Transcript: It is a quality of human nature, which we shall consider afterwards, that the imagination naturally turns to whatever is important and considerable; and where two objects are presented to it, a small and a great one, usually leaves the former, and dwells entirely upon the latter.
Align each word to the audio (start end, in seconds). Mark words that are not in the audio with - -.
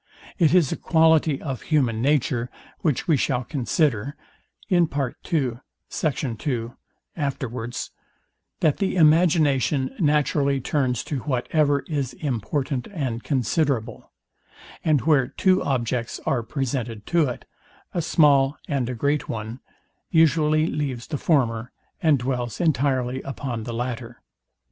It 0.39 0.55
is 0.55 0.71
a 0.71 0.77
quality 0.77 1.39
of 1.39 1.61
human 1.61 2.01
nature, 2.01 2.49
which 2.79 3.07
we 3.07 3.15
shall 3.17 3.43
consider 3.43 4.15
afterwards, 4.67 5.61
that 8.61 8.77
the 8.77 8.95
imagination 8.95 9.95
naturally 9.99 10.59
turns 10.59 11.03
to 11.03 11.19
whatever 11.19 11.81
is 11.81 12.13
important 12.13 12.87
and 12.91 13.23
considerable; 13.23 14.11
and 14.83 15.01
where 15.01 15.27
two 15.27 15.61
objects 15.61 16.19
are 16.25 16.41
presented 16.41 17.05
to 17.05 17.27
it, 17.29 17.45
a 17.93 18.01
small 18.01 18.57
and 18.67 18.89
a 18.89 18.95
great 18.95 19.29
one, 19.29 19.59
usually 20.09 20.65
leaves 20.65 21.05
the 21.05 21.19
former, 21.19 21.71
and 22.01 22.17
dwells 22.17 22.59
entirely 22.59 23.21
upon 23.21 23.65
the 23.65 23.73
latter. 23.73 24.19